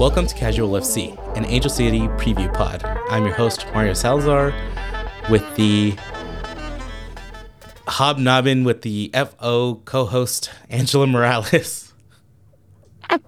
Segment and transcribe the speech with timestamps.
[0.00, 2.82] Welcome to Casual FC, an Angel City preview pod.
[3.10, 4.54] I'm your host, Mario Salazar,
[5.28, 5.94] with the
[7.86, 11.92] hobnobbing with the FO co host, Angela Morales.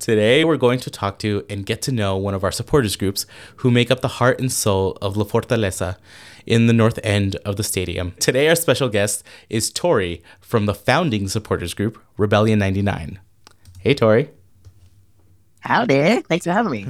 [0.00, 3.24] Today, we're going to talk to and get to know one of our supporters groups
[3.58, 5.96] who make up the heart and soul of La Fortaleza
[6.44, 8.14] in the north end of the stadium.
[8.18, 13.20] Today, our special guest is Tori from the founding supporters group, Rebellion 99.
[13.78, 14.30] Hey, Tori.
[15.60, 16.22] Howdy.
[16.22, 16.86] Thanks for having me.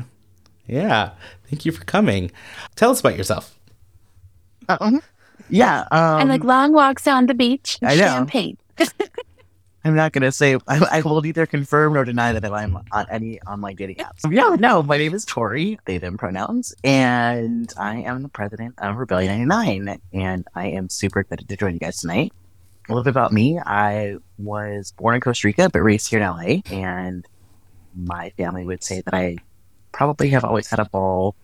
[0.66, 1.12] Yeah,
[1.48, 2.30] thank you for coming.
[2.76, 3.58] Tell us about yourself.
[4.68, 5.00] Um,
[5.48, 5.86] yeah.
[5.90, 7.78] Um, and like long walks on the beach.
[7.82, 8.08] I know.
[8.08, 8.58] Champagne.
[9.84, 13.06] I'm not going to say, I, I will neither confirm nor deny that I'm on
[13.10, 14.30] any online dating apps.
[14.30, 18.96] Yeah, no, my name is Tori, they, them pronouns, and I am the president of
[18.96, 22.32] Rebellion 99, and I am super excited to join you guys tonight.
[22.88, 23.58] A little bit about me.
[23.64, 27.24] I was born in Costa Rica, but raised here in LA, and
[27.98, 29.38] my family would say that I
[29.92, 31.34] probably have always had a ball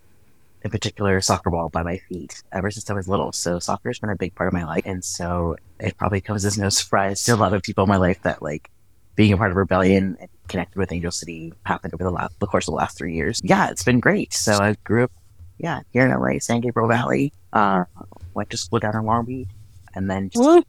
[0.62, 3.33] in particular soccer ball by my feet ever since I was little.
[3.33, 4.82] So soccer has been a big part of my life.
[4.86, 7.97] And so it probably comes as no surprise to a lot of people in my
[7.97, 8.70] life that like
[9.14, 12.47] being a part of Rebellion and connected with Angel City happened over the last, the
[12.47, 13.41] course of the last three years.
[13.44, 14.32] Yeah, it's been great.
[14.32, 15.12] So I grew up,
[15.58, 17.84] yeah, here in LA, San Gabriel Valley, uh,
[18.32, 19.48] went to school down in Long Beach
[19.94, 20.66] and then just,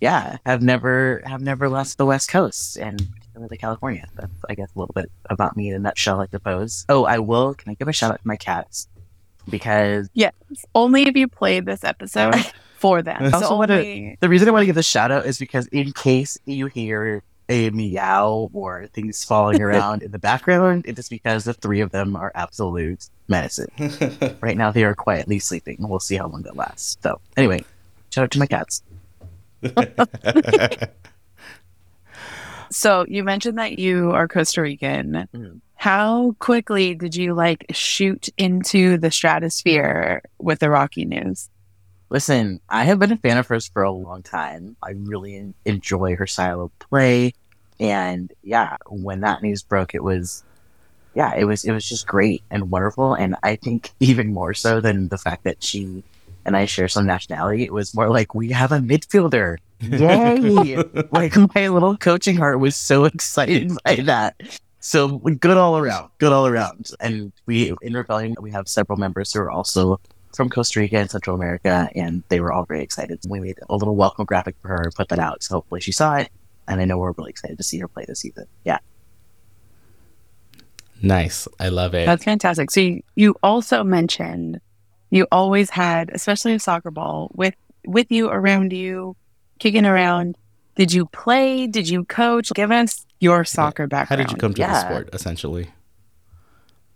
[0.00, 4.06] yeah, have never, have never left the West Coast and particularly California.
[4.14, 6.84] That's, I guess, a little bit about me in a nutshell, I suppose.
[6.88, 7.54] Oh, I will.
[7.54, 8.88] Can I give a shout out to my cats?
[9.48, 10.32] because yes,
[10.74, 12.34] only if you played this episode
[12.76, 13.24] for them.
[13.24, 14.18] Also so wanna- only...
[14.20, 17.22] the reason I want to give this shout out is because in case you hear
[17.48, 21.90] a meow or things falling around in the background, it is because the three of
[21.90, 23.70] them are absolute medicine.
[24.40, 25.76] right now, they are quietly sleeping.
[25.80, 26.96] We'll see how long that lasts.
[27.02, 27.64] So, anyway,
[28.10, 28.82] shout out to my cats.
[32.72, 35.28] So you mentioned that you are Costa Rican.
[35.34, 35.60] Mhm.
[35.76, 41.50] How quickly did you like shoot into the stratosphere with the Rocky news?
[42.08, 44.76] Listen, I have been a fan of hers for a long time.
[44.82, 47.32] I really enjoy her style of play,
[47.80, 50.44] and yeah, when that news broke, it was,
[51.14, 53.14] yeah, it was it was just great and wonderful.
[53.14, 56.04] And I think even more so than the fact that she
[56.44, 59.56] and I share some nationality, it was more like we have a midfielder.
[59.82, 60.76] Yay!
[61.12, 64.40] like my little coaching heart was so excited by that.
[64.80, 66.90] So good all around, good all around.
[67.00, 70.00] And we in Rebellion we have several members who are also
[70.34, 73.20] from Costa Rica and Central America, and they were all very excited.
[73.28, 75.42] We made a little welcome graphic for her and put that out.
[75.42, 76.30] So hopefully she saw it,
[76.66, 78.46] and I know we're really excited to see her play this season.
[78.64, 78.78] Yeah.
[81.02, 81.46] nice.
[81.60, 82.06] I love it.
[82.06, 82.70] That's fantastic.
[82.70, 84.60] So you, you also mentioned
[85.10, 87.54] you always had, especially a soccer ball with
[87.84, 89.16] with you around you,
[89.62, 90.36] kicking around.
[90.74, 91.66] Did you play?
[91.66, 92.50] Did you coach?
[92.54, 94.08] Give us your soccer background.
[94.08, 95.68] How did you come to the sport, essentially?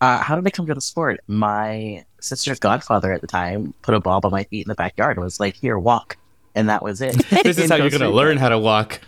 [0.01, 1.21] Uh, how did I come to the sport?
[1.27, 5.17] My sister's godfather at the time put a ball by my feet in the backyard
[5.17, 6.17] and was like, "Here, walk,"
[6.55, 7.17] and that was it.
[7.45, 9.01] This is how you're going to learn how to walk.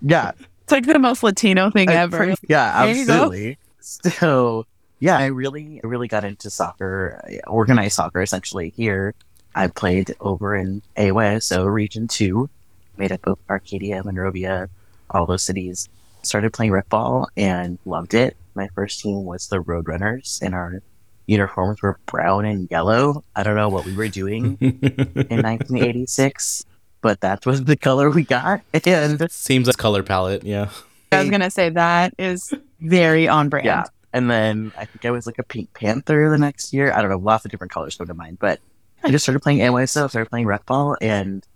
[0.00, 0.30] Yeah,
[0.62, 2.34] It's like the most Latino thing I ever.
[2.48, 3.12] yeah, There you go.
[3.14, 3.58] absolutely.
[3.80, 4.64] So,
[5.00, 8.70] yeah, I really, really got into soccer, uh, organized soccer, essentially.
[8.76, 9.14] Here,
[9.54, 12.48] I played over in AWA, so Region Two,
[12.98, 14.68] made up of Arcadia, Monrovia,
[15.10, 15.88] all those cities.
[16.22, 18.36] Started playing rec ball and loved it.
[18.54, 20.82] My first team was the Roadrunners, and our
[21.26, 23.22] uniforms were brown and yellow.
[23.36, 26.64] I don't know what we were doing in 1986,
[27.00, 28.62] but that was the color we got.
[28.72, 30.70] And Seems like color palette, yeah.
[31.12, 33.66] I was gonna say that is very on brand.
[33.66, 33.84] Yeah.
[34.12, 36.92] And then I think I was like a Pink Panther the next year.
[36.92, 38.38] I don't know, lots of different colors come to mind.
[38.38, 38.60] But
[39.04, 40.96] I just started playing AYSO, started playing rec ball.
[41.00, 41.46] And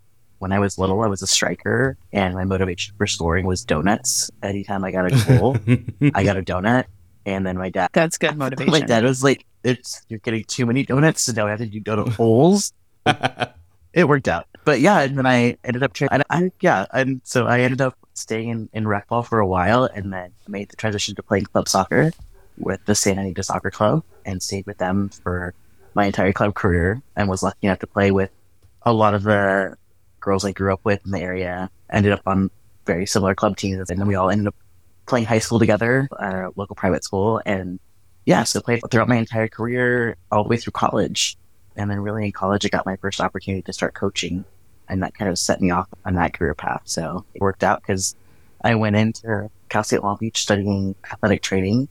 [0.42, 1.96] when I was little, I was a striker.
[2.12, 4.28] And my motivation for scoring was donuts.
[4.42, 5.56] Anytime I got a goal,
[6.14, 6.86] I got a donut.
[7.24, 8.72] And then my dad, That's good motivation.
[8.72, 11.22] my dad was like, it's, you're getting too many donuts.
[11.22, 12.72] So now I have to do donut holes.
[13.06, 14.48] it worked out.
[14.64, 17.80] But yeah, and then I ended up, tra- and I, yeah, and so I ended
[17.80, 21.22] up staying in, in rec ball for a while and then made the transition to
[21.22, 22.10] playing club soccer
[22.58, 25.54] with the Santa Anita Soccer Club and stayed with them for
[25.94, 28.30] my entire club career and was lucky enough to play with
[28.84, 29.76] a lot of the
[30.22, 31.70] girls I grew up with in the area.
[31.90, 32.50] Ended up on
[32.86, 34.56] very similar club teams and then we all ended up
[35.06, 37.78] playing high school together at a local private school and
[38.24, 41.36] yeah, so played throughout my entire career all the way through college.
[41.76, 44.44] And then really in college, I got my first opportunity to start coaching
[44.88, 46.82] and that kind of set me off on that career path.
[46.84, 48.14] So it worked out because
[48.62, 51.88] I went into Cal State Long Beach studying athletic training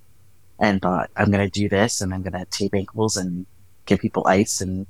[0.60, 3.45] and thought, I'm going to do this and I'm going to tape ankles and
[3.86, 4.86] give people ice and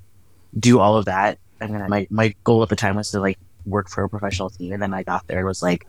[0.58, 1.40] do all of that.
[1.62, 4.10] I'm going to, my, my goal at the time was to like work for a
[4.10, 4.74] professional team.
[4.74, 5.88] And then I got there and was like,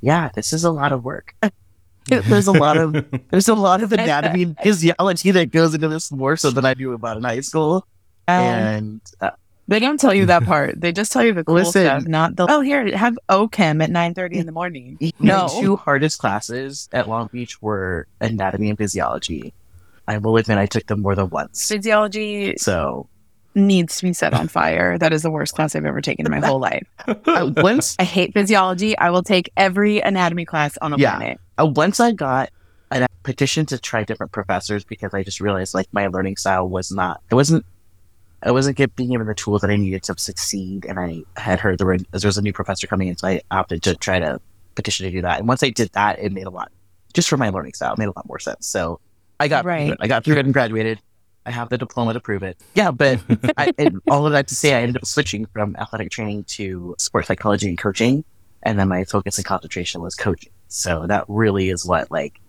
[0.00, 1.34] yeah, this is a lot of work.
[2.06, 2.92] there's a lot of,
[3.30, 6.74] there's a lot of anatomy and physiology that goes into this more so than I
[6.74, 7.86] knew about in high school.
[8.28, 9.30] Um, and uh,
[9.68, 10.80] they don't tell you that part.
[10.80, 11.84] They just tell you the cool Listen.
[11.84, 14.98] stuff, not the oh here have OChem at nine thirty in the morning.
[15.00, 15.10] No.
[15.20, 15.46] No.
[15.46, 19.54] My two hardest classes at Long Beach were anatomy and physiology.
[20.06, 21.66] I will admit I took them more than once.
[21.66, 23.08] Physiology So
[23.54, 24.98] needs to be set on fire.
[24.98, 26.86] That is the worst class I've ever taken in my whole life.
[27.06, 28.96] uh, once I hate physiology.
[28.98, 31.16] I will take every anatomy class on a Yeah.
[31.16, 31.40] planet.
[31.58, 32.50] uh, once I got
[32.90, 36.90] a petition to try different professors because I just realized like my learning style was
[36.92, 37.64] not it wasn't
[38.42, 41.60] I wasn't get, being given the tools that I needed to succeed, and I had
[41.60, 44.18] heard there, were, there was a new professor coming in, so I opted to try
[44.18, 44.38] to
[44.74, 45.38] petition to do that.
[45.38, 46.70] And once I did that, it made a lot
[47.14, 48.66] just for my learning style, it made a lot more sense.
[48.66, 49.00] So
[49.40, 49.96] I got Right.
[49.98, 51.00] I got through it and graduated.
[51.46, 52.58] I have the diploma to prove it.
[52.74, 53.20] Yeah, but
[53.56, 53.72] I,
[54.10, 57.68] all of that to say, I ended up switching from athletic training to sports psychology
[57.68, 58.24] and coaching,
[58.62, 60.52] and then my focus and concentration was coaching.
[60.68, 62.40] So that really is what like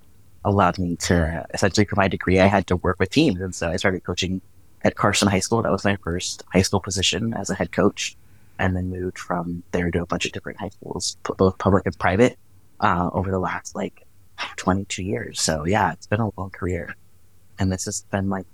[0.46, 3.70] allowed me to essentially for my degree, I had to work with teams, and so
[3.70, 4.42] I started coaching
[4.84, 5.62] at Carson High School.
[5.62, 8.16] That was my first high school position as a head coach,
[8.60, 11.98] and then moved from there to a bunch of different high schools, both public and
[12.00, 12.38] private,
[12.80, 14.06] uh, over the last like
[14.56, 15.42] 22 years.
[15.42, 16.96] So yeah, it's been a long career,
[17.60, 18.46] and this has been like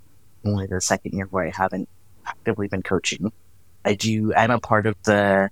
[0.44, 1.88] only the second year where I haven't
[2.26, 3.32] actively been coaching.
[3.84, 4.34] I do.
[4.34, 5.50] I'm a part of the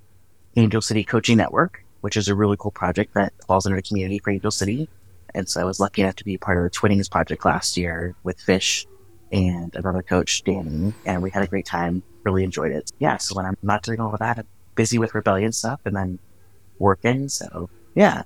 [0.56, 4.18] Angel City Coaching Network, which is a really cool project that falls under the community
[4.18, 4.88] for Angel City.
[5.34, 8.14] And so I was lucky enough to be part of the Twinnings project last year
[8.22, 8.86] with Fish
[9.32, 12.02] and another coach, Danny, and we had a great time.
[12.24, 12.90] Really enjoyed it.
[12.98, 15.94] Yeah, so when I'm not doing all of that, I'm busy with rebellion stuff and
[15.96, 16.18] then
[16.78, 17.28] working.
[17.28, 18.24] So yeah,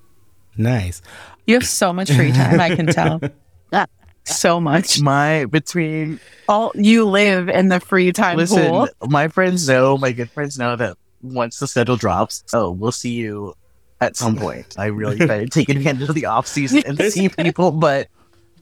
[0.57, 1.03] Nice.
[1.47, 2.61] You have so much free time.
[2.61, 3.21] I can tell.
[3.73, 3.87] Yeah.
[4.25, 5.01] So much.
[5.01, 6.19] my between
[6.49, 8.89] All you live in the free time listen, pool.
[9.03, 13.13] my friends know, my good friends know that once the schedule drops, oh, we'll see
[13.13, 13.55] you
[14.01, 14.75] at some point.
[14.79, 18.09] I really try to take advantage of the off season and see people, but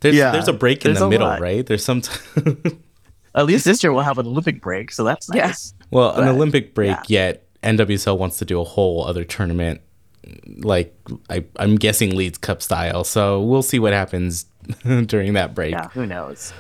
[0.00, 1.40] There's Yeah, there's a break in the middle, lot.
[1.40, 1.64] right?
[1.64, 2.00] There's some.
[2.02, 2.10] T-
[3.34, 5.46] at least this year we'll have an Olympic break, so that's Yeah.
[5.48, 5.74] nice.
[5.90, 7.26] well, an Olympic break, yeah.
[7.28, 9.80] yet NWSL wants to do a whole other tournament,
[10.58, 10.94] like
[11.30, 13.04] I, I'm guessing Leagues Cup style.
[13.04, 14.46] So we'll see what happens
[15.06, 15.72] during that break.
[15.72, 16.52] Yeah, who knows?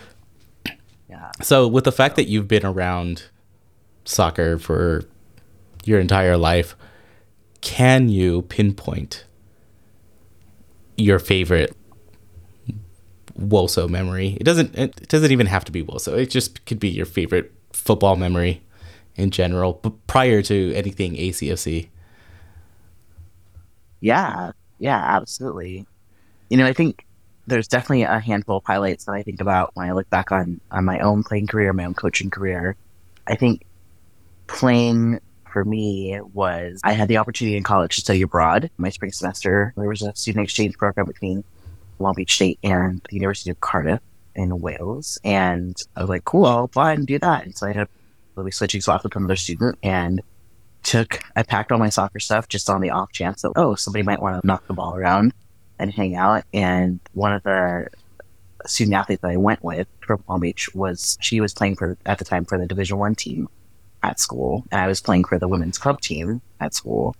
[1.08, 1.30] Yeah.
[1.42, 3.24] So, with the fact that you've been around
[4.04, 5.04] soccer for
[5.84, 6.74] your entire life,
[7.60, 9.24] can you pinpoint
[10.96, 11.76] your favorite
[13.38, 14.36] Woso memory?
[14.40, 14.76] It doesn't.
[14.76, 16.16] It doesn't even have to be Woso.
[16.16, 18.62] It just could be your favorite football memory
[19.16, 21.88] in general, but prior to anything ACFC.
[24.00, 25.86] Yeah, yeah, absolutely.
[26.48, 27.06] You know, I think
[27.46, 30.60] there's definitely a handful of highlights that I think about when I look back on
[30.70, 32.76] on my own playing career, my own coaching career.
[33.26, 33.64] I think
[34.46, 35.20] playing
[35.52, 38.70] for me was I had the opportunity in college to study abroad.
[38.78, 41.44] My spring semester, there was a student exchange program between
[41.98, 44.00] Long Beach State and the University of Cardiff
[44.34, 47.70] in Wales, and I was like, "Cool, I'll apply and do that." And so I
[47.70, 47.88] ended
[48.36, 50.22] up switching spots with another student and
[50.82, 54.02] took I packed all my soccer stuff just on the off chance that oh somebody
[54.02, 55.32] might want to knock the ball around
[55.78, 56.44] and hang out.
[56.52, 57.88] And one of the
[58.66, 62.18] student athletes that I went with from Palm Beach was she was playing for at
[62.18, 63.48] the time for the Division One team
[64.02, 67.14] at school, and I was playing for the women's club team at school.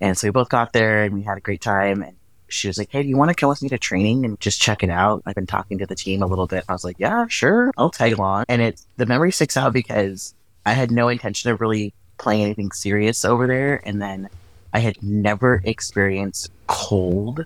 [0.00, 2.02] And so we both got there and we had a great time.
[2.02, 2.16] And
[2.48, 4.60] she was like, "Hey, do you want to come with me to training and just
[4.60, 6.64] check it out?" I've been talking to the team a little bit.
[6.68, 10.34] I was like, "Yeah, sure, I'll tag along." And it the memory sticks out because
[10.66, 14.28] I had no intention of really playing anything serious over there, and then
[14.72, 17.44] I had never experienced cold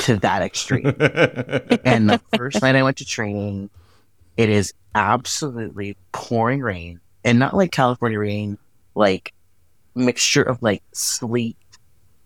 [0.00, 0.86] to that extreme.
[1.84, 3.70] and the first night I went to training,
[4.36, 8.58] it is absolutely pouring rain, and not like California rain,
[8.94, 9.32] like
[9.94, 11.56] mixture of like sleet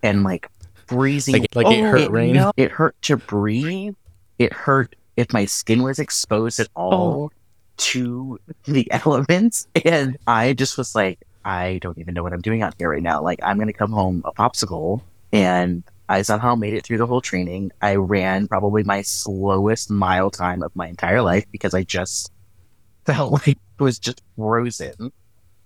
[0.03, 0.49] and like
[0.87, 1.35] freezing.
[1.35, 2.35] Like, like it Oh, hurt it- rain.
[2.35, 2.53] no.
[2.57, 3.95] It hurt to breathe.
[4.39, 6.81] It hurt if my skin was exposed at oh.
[6.81, 7.33] all
[7.77, 9.67] to the elements.
[9.85, 13.03] And I just was like, I don't even know what I'm doing out here right
[13.03, 13.23] now.
[13.23, 15.03] Like, I'm going to come home a popsicle.
[15.33, 17.73] And I somehow made it through the whole training.
[17.81, 22.31] I ran probably my slowest mile time of my entire life because I just
[23.07, 25.13] felt like it was just frozen.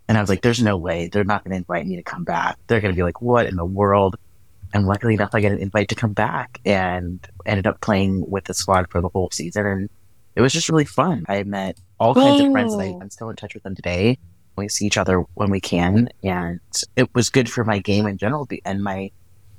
[0.09, 1.09] And I was like, there's no way.
[1.09, 2.57] They're not going to invite me to come back.
[2.67, 4.17] They're going to be like, what in the world?
[4.73, 8.45] And luckily enough, I got an invite to come back and ended up playing with
[8.45, 9.67] the squad for the whole season.
[9.67, 9.91] And
[10.35, 11.25] it was just really fun.
[11.29, 14.19] I met all kinds of friends I, I'm still in touch with them today.
[14.57, 16.09] We see each other when we can.
[16.23, 16.61] And
[16.97, 19.11] it was good for my game in general and my,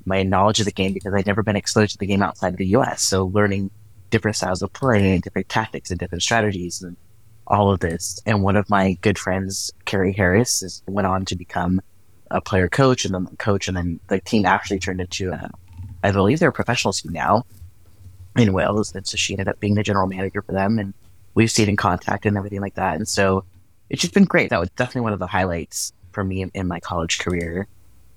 [0.05, 2.57] my knowledge of the game because I'd never been exposed to the game outside of
[2.57, 3.03] the US.
[3.03, 3.71] So learning
[4.09, 6.97] different styles of play and different tactics and different strategies and
[7.47, 8.19] all of this.
[8.25, 11.81] And one of my good friends, Carrie Harris, is, went on to become
[12.31, 15.49] a player coach and then coach, and then the team actually turned into a,
[16.03, 17.45] I believe they're a professional team now
[18.37, 18.93] in Wales.
[18.93, 20.93] And so she ended up being the general manager for them, and
[21.33, 22.95] we've stayed in contact and everything like that.
[22.95, 23.45] And so
[23.89, 24.51] it's just been great.
[24.51, 27.67] That was definitely one of the highlights for me in, in my college career.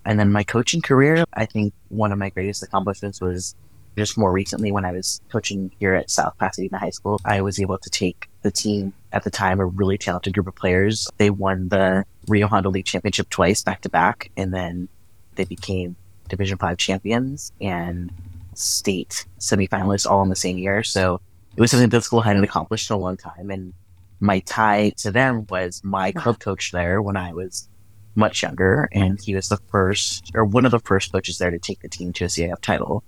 [0.04, 3.54] And then my coaching career, I think one of my greatest accomplishments was
[3.97, 7.21] just more recently when I was coaching here at South Pasadena High School.
[7.25, 10.54] I was able to take the team at the time, a really talented group of
[10.54, 11.09] players.
[11.18, 14.88] They won the Rio Hondo League Championship twice back to back, and then
[15.35, 15.97] they became
[16.28, 18.11] Division Five champions and
[18.54, 20.82] state semifinalists all in the same year.
[20.82, 21.21] So
[21.56, 23.50] it was something that the school hadn't accomplished in a long time.
[23.50, 23.75] And
[24.21, 27.68] my tie to them was my club coach there when I was
[28.14, 31.59] much younger, and he was the first or one of the first coaches there to
[31.59, 33.02] take the team to a CIF title.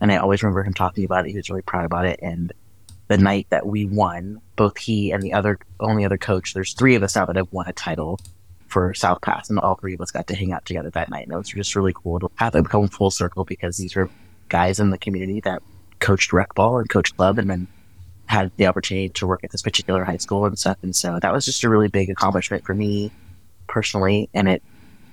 [0.00, 1.30] And I always remember him talking about it.
[1.30, 2.20] He was really proud about it.
[2.22, 2.52] And
[3.08, 6.94] the night that we won, both he and the other only other coach, there's three
[6.94, 8.18] of us now that have won a title
[8.66, 11.24] for South Pas, and all three of us got to hang out together that night.
[11.24, 14.10] And it was just really cool to have it come full circle because these were
[14.48, 15.62] guys in the community that
[16.00, 17.68] coached rec ball and coached club, and then
[18.26, 20.78] had the opportunity to work at this particular high school and stuff.
[20.82, 23.12] And so that was just a really big accomplishment for me
[23.74, 24.62] personally, and it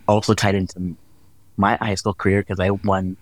[0.07, 0.95] also tied into
[1.57, 3.17] my high school career because I won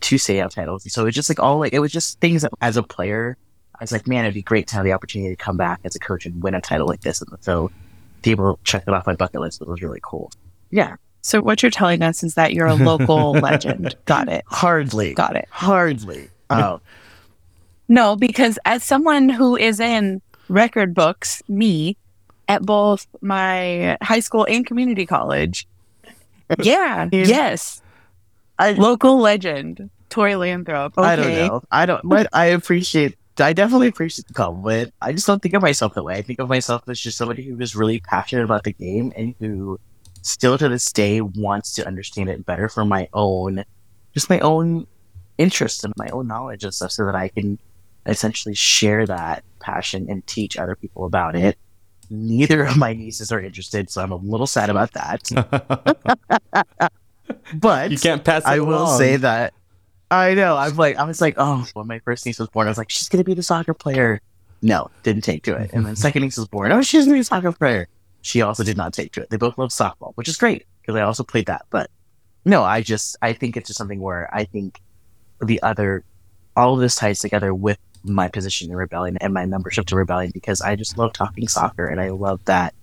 [0.00, 0.84] two state titles.
[0.92, 3.38] So it was just like all like it was just things that as a player,
[3.74, 5.96] I was like, man, it'd be great to have the opportunity to come back as
[5.96, 7.22] a coach and win a title like this.
[7.22, 7.70] And so
[8.20, 10.30] be able to check it off my bucket list, it was really cool.
[10.70, 10.96] Yeah.
[11.22, 13.96] So what you're telling us is that you're a local legend.
[14.04, 14.44] Got it.
[14.46, 15.14] Hardly.
[15.14, 15.48] Got it.
[15.50, 16.28] Hardly.
[16.50, 16.80] Oh.
[17.86, 21.98] No, because as someone who is in record books, me,
[22.48, 25.66] at both my high school and community college,
[26.62, 27.82] yeah, yes,
[28.58, 30.96] A local legend, Tori Lanthrop.
[30.98, 31.06] Okay.
[31.06, 31.62] I don't know.
[31.70, 34.92] I don't, but I appreciate, I definitely appreciate the compliment.
[35.00, 36.14] I just don't think of myself that way.
[36.14, 39.34] I think of myself as just somebody who is really passionate about the game and
[39.40, 39.80] who
[40.22, 43.64] still to this day wants to understand it better for my own,
[44.12, 44.86] just my own
[45.38, 47.58] interest and my own knowledge and stuff so that I can
[48.06, 51.58] essentially share that passion and teach other people about it.
[52.14, 55.30] Neither of my nieces are interested, so I'm a little sad about that.
[57.54, 58.98] but You can't pass I will along.
[58.98, 59.54] say that
[60.10, 60.56] I know.
[60.56, 62.90] I'm like, I was like, oh, when my first niece was born, I was like,
[62.90, 64.20] she's gonna be the soccer player.
[64.62, 65.72] No, didn't take to it.
[65.72, 66.70] And then second niece was born.
[66.72, 67.88] Oh, she's gonna be a soccer player.
[68.22, 69.30] She also did not take to it.
[69.30, 71.66] They both love softball, which is great because I also played that.
[71.70, 71.90] But
[72.44, 74.80] no, I just I think it's just something where I think
[75.42, 76.04] the other
[76.56, 80.30] all of this ties together with my position in Rebellion and my membership to Rebellion
[80.32, 82.74] because I just love talking soccer and I love that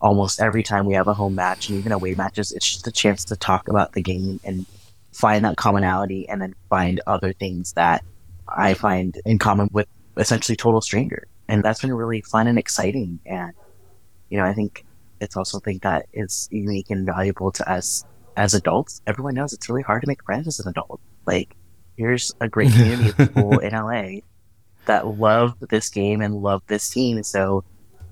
[0.00, 2.92] almost every time we have a home match and even away matches, it's just a
[2.92, 4.66] chance to talk about the game and
[5.12, 8.04] find that commonality and then find other things that
[8.48, 11.26] I find in common with essentially total stranger.
[11.48, 13.20] And that's been really fun and exciting.
[13.26, 13.52] And,
[14.28, 14.84] you know, I think
[15.20, 18.04] it's also something that is unique and valuable to us
[18.36, 19.02] as adults.
[19.06, 21.00] Everyone knows it's really hard to make friends as an adult.
[21.26, 21.54] Like,
[21.96, 24.20] here's a great community of people in LA
[24.86, 27.22] that love this game and love this team.
[27.22, 27.64] So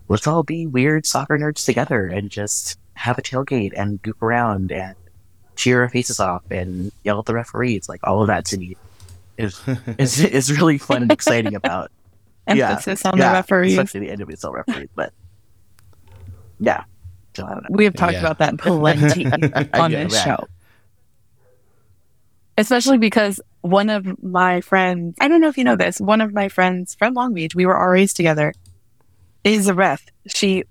[0.09, 4.71] let's all be weird soccer nerds together and just have a tailgate and goof around
[4.73, 4.95] and
[5.57, 7.89] cheer our faces off and yell at the referees.
[7.89, 8.77] Like all of that to me
[9.39, 9.61] is
[9.99, 11.91] is, is really fun and exciting about.
[12.49, 13.73] yeah, on yeah, the referees.
[13.79, 14.89] especially the NWSL referees.
[14.95, 15.12] But
[16.59, 16.85] yeah,
[17.35, 17.69] so I don't know.
[17.77, 18.21] We have talked Yeah.
[18.21, 19.27] about that plenty
[19.75, 20.25] on Yeah, this right.
[20.25, 20.47] show.
[22.59, 26.33] Especially because one of my friends, I don't know if you know this, one of
[26.33, 28.52] my friends from Long Beach, we were RAs together,
[29.45, 30.07] is a ref.
[30.26, 30.64] She,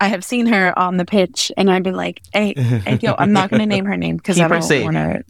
[0.00, 3.32] I have seen her on the pitch and I've been like, hey, hey yo, I'm
[3.32, 5.24] not going to name her name because I don't want her.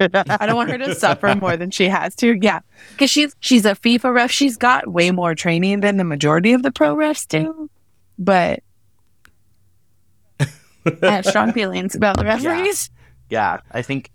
[0.00, 2.38] I don't want her to suffer more than she has to.
[2.40, 2.60] Yeah,
[2.92, 4.30] because she's she's a FIFA ref.
[4.30, 7.68] She's got way more training than the majority of the pro refs do,
[8.16, 8.62] but
[10.38, 10.46] I
[11.02, 12.90] have strong feelings about the referees.
[13.28, 14.10] yeah, I think,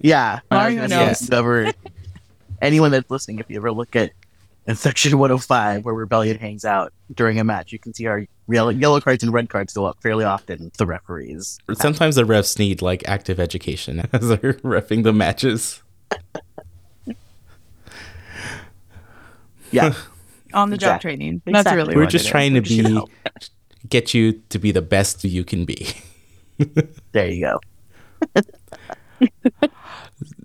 [0.00, 1.18] yeah, Mario I was gonna knows.
[1.18, 1.72] say, if you ever,
[2.62, 4.12] anyone that's listening, if you ever look at
[4.66, 8.70] in section 105 where Rebellion hangs out during a match, you can see our yellow,
[8.70, 10.72] yellow cards and red cards go up fairly often.
[10.76, 11.58] The referees.
[11.74, 15.82] Sometimes the refs need like active education as they're refing the matches.
[19.72, 19.94] Yeah,
[20.54, 21.10] on the job Exactly.
[21.10, 21.42] training.
[21.44, 21.76] That's Exactly.
[21.76, 22.30] really We're just it is.
[22.30, 23.06] trying to Just, you be know,
[23.88, 25.88] get you to be the best you can be.
[27.12, 27.40] there you
[28.34, 28.42] go.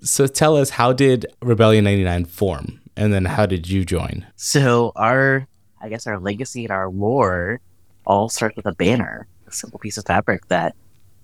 [0.01, 4.25] So tell us how did Rebellion 99 form and then how did you join?
[4.35, 5.47] So our,
[5.81, 7.61] I guess our legacy and our lore
[8.05, 10.75] all starts with a banner, a simple piece of fabric that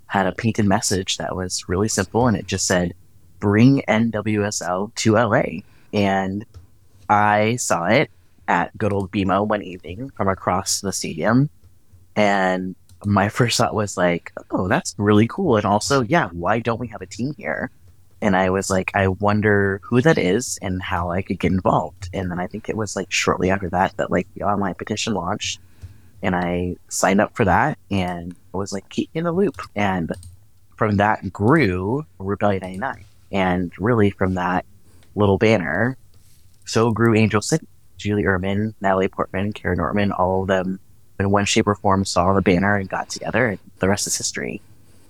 [0.05, 2.93] had a painted message that was really simple, and it just said,
[3.39, 6.45] "Bring NWSL to LA." And
[7.09, 8.09] I saw it
[8.47, 11.49] at good old BMO one evening from across the stadium.
[12.15, 12.75] And
[13.05, 15.57] my first thought was like, oh, that's really cool.
[15.57, 17.69] And also, yeah, why don't we have a team here?
[18.21, 22.09] And I was like, I wonder who that is and how I could get involved.
[22.13, 25.13] And then I think it was like shortly after that that like the online petition
[25.13, 25.59] launched.
[26.23, 29.61] And I signed up for that and was like, keep in the loop.
[29.75, 30.11] And
[30.75, 33.03] from that grew Rebellion 99.
[33.31, 34.65] And really from that
[35.15, 35.97] little banner,
[36.65, 37.67] so grew Angel City.
[37.97, 40.79] Julie Uhrman, Natalie Portman, Kara Nortman, all of them
[41.19, 44.15] in one shape or form saw the banner and got together, and the rest is
[44.15, 44.61] history.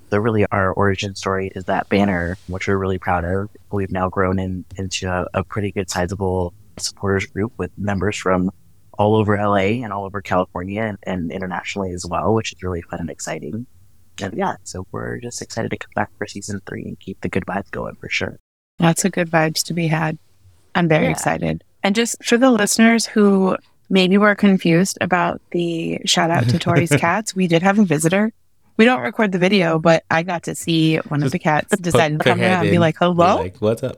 [0.09, 3.49] So really, our origin story is that banner, which we're really proud of.
[3.71, 8.49] We've now grown in, into a, a pretty good sizable supporters group with members from
[8.97, 12.81] all over LA and all over California and, and internationally as well, which is really
[12.83, 13.67] fun and exciting.
[14.21, 17.29] And yeah, so we're just excited to come back for season three and keep the
[17.29, 18.39] good vibes going for sure.
[18.79, 20.17] Lots of good vibes to be had.
[20.73, 21.11] I'm very Yeah.
[21.11, 21.63] excited.
[21.83, 23.57] And just for the listeners who
[23.89, 28.31] maybe were confused about the shout out to Tori's cats, we did have a visitor.
[28.77, 32.17] We don't record the video, but I got to see one of the cats decide
[32.19, 33.35] to come head around and be like, hello?
[33.37, 33.97] Like, what's up?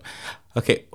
[0.55, 0.85] Okay,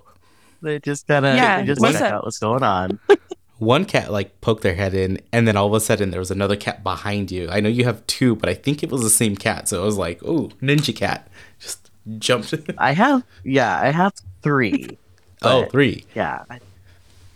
[0.63, 2.13] They just gotta, Yeah, just what's check up?
[2.13, 2.99] out what's going on.
[3.59, 6.31] one cat like poked their head in, and then all of a sudden there was
[6.31, 7.49] another cat behind you.
[7.51, 9.69] I know you have two, but I think it was the same cat.
[9.69, 11.29] So it was like, oh, ninja cat,
[11.61, 12.55] just jumped.
[12.79, 14.13] I have, yeah, I have
[14.43, 14.97] three.
[15.43, 16.43] oh, But- Yeah.
[16.51, 16.61] I-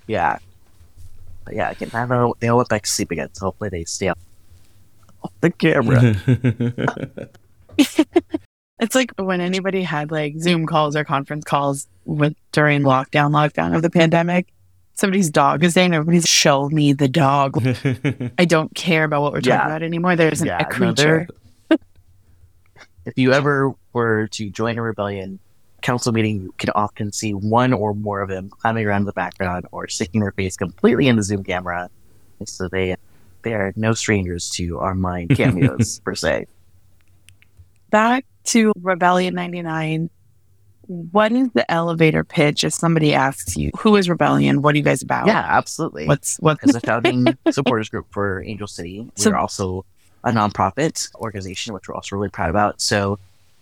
[0.07, 0.39] Yeah.
[1.45, 2.35] But yeah, again, I don't know.
[2.41, 4.19] They all went back to sleep again, so hopefully they stay up
[5.23, 6.15] off the camera.
[8.81, 13.75] It's like when anybody had like Zoom calls or conference calls with during lockdown, lockdown
[13.75, 14.47] of the pandemic.
[14.95, 17.57] Somebody's dog is there and everybody's show me the dog.
[18.39, 19.67] I don't care about what we're talking Yeah.
[19.67, 20.15] about anymore.
[20.15, 21.27] There's an, Yeah, a creature.
[21.69, 21.79] they're-
[23.05, 25.41] if you ever were to join a rebellion
[25.83, 29.13] council meeting, you can often see one or more of them climbing around in the
[29.13, 31.91] background or sticking their face completely in the Zoom camera.
[32.45, 32.95] So they
[33.43, 36.47] they are no strangers to our mind cameos per se.
[37.91, 40.11] Back to Rebellion 99.
[40.87, 44.63] What is the elevator pitch if somebody asks you, who is Rebellion?
[44.63, 45.27] What are you guys about?
[45.27, 46.07] Yeah, absolutely.
[46.07, 49.11] What's what's as a founding supporters group for Angel City.
[49.25, 49.85] We're also
[50.25, 52.81] a nonprofit organization, which we're also really proud about.
[52.81, 53.19] So,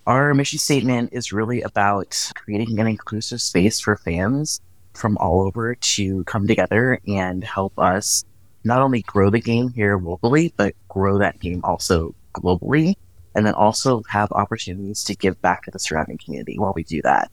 [0.06, 4.60] our mission statement is really about creating an inclusive space for fans
[4.94, 8.24] from all over to come together and help us
[8.66, 12.94] not only grow the game here locally, but grow that game also globally.
[13.34, 17.02] And then also have opportunities to give back to the surrounding community while we do
[17.02, 17.30] that.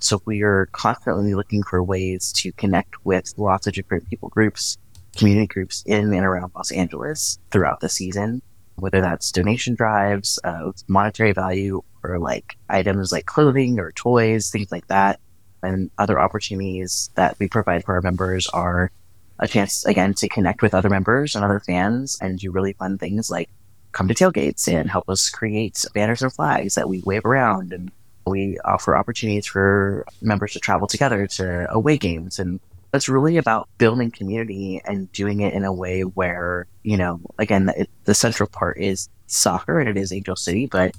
[0.00, 4.76] So we are constantly looking for ways to connect with lots of different people groups,
[5.16, 8.42] community groups in and around Los Angeles throughout the season,
[8.76, 14.70] whether that's donation drives, uh, monetary value, or like items like clothing or toys, things
[14.70, 15.20] like that.
[15.62, 18.90] And other opportunities that we provide for our members are
[19.38, 22.98] a chance, again, to connect with other members and other fans and do really fun
[22.98, 23.50] things like
[23.92, 27.72] come to tailgates and help us create banners and flags that we wave around.
[27.72, 27.90] And
[28.26, 32.60] we offer opportunities for members to travel together to away games and
[32.94, 37.70] it's really about building community and doing it in a way where you know again
[37.76, 40.94] it, the central part is soccer and it is angel city but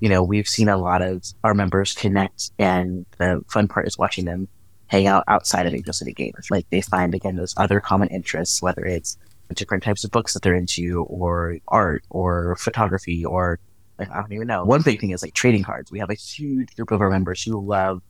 [0.00, 3.98] you know we've seen a lot of our members connect and the fun part is
[3.98, 4.48] watching them
[4.88, 8.62] hang out outside of angel city games like they find again those other common interests
[8.62, 9.16] whether it's
[9.54, 13.58] different types of books that they're into or art or photography or
[13.98, 14.64] like, i don't even know.
[14.64, 15.90] One big thing is like trading cards.
[15.90, 18.02] We have a huge group of our members who love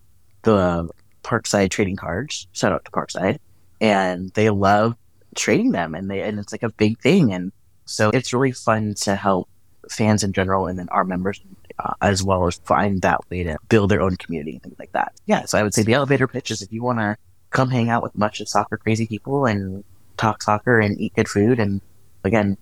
[0.42, 0.88] the
[1.22, 2.46] Parkside trading cards.
[2.52, 3.38] Shout out to Parkside,
[3.80, 4.96] and they love
[5.34, 7.52] trading them, and they and it's like a big thing, and
[7.84, 9.48] so it's really fun to help
[9.90, 11.40] fans in general, and then our members
[11.78, 14.92] uh, as well as find that way to build their own community and things like
[14.92, 15.12] that.
[15.26, 17.16] Yeah, so I would say the elevator pitch is if you want to
[17.50, 19.84] come hang out with a bunch of soccer crazy people and
[20.16, 21.80] talk soccer and eat good food, and
[22.24, 22.56] again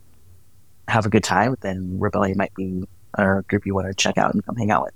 [0.88, 4.34] have a good time, then Rebellion might be a group you want to check out
[4.34, 4.94] and come hang out with.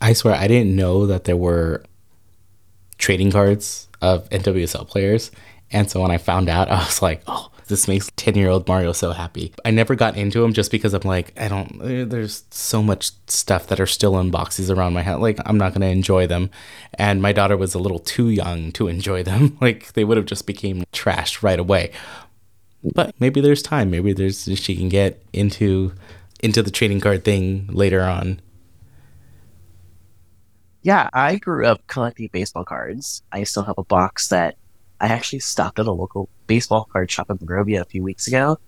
[0.00, 1.84] I swear I didn't know that there were
[2.98, 5.30] trading cards of NWSL players.
[5.70, 8.66] And so when I found out, I was like, oh, this makes 10 year old
[8.66, 9.52] Mario so happy.
[9.64, 11.78] I never got into them just because I'm like, I don't,
[12.10, 15.20] there's so much stuff that are still in boxes around my house.
[15.20, 16.50] Like, I'm not going to enjoy them.
[16.94, 19.56] And my daughter was a little too young to enjoy them.
[19.60, 21.92] like, they would have just became trashed right away.
[22.82, 23.90] But maybe there's time.
[23.90, 25.92] Maybe there's, she can get into,
[26.40, 28.40] into the trading card thing later on.
[30.82, 33.22] Yeah, I grew up collecting baseball cards.
[33.32, 34.56] I still have a box that
[35.00, 38.58] I actually stopped at a local baseball card shop in Monrovia a few weeks ago.